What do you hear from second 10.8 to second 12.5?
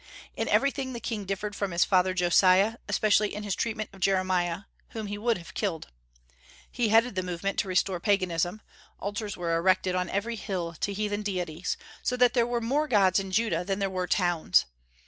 heathen deities, so that there